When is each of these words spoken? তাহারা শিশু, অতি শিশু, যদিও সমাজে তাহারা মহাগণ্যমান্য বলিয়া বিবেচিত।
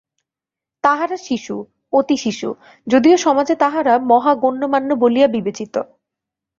তাহারা 0.83 1.17
শিশু, 1.17 1.55
অতি 1.93 2.17
শিশু, 2.17 2.49
যদিও 2.87 3.15
সমাজে 3.17 3.55
তাহারা 3.55 3.93
মহাগণ্যমান্য 4.11 4.89
বলিয়া 4.95 5.27
বিবেচিত। 5.27 5.75